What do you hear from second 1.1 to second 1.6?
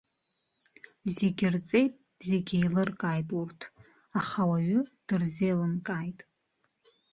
Зегьы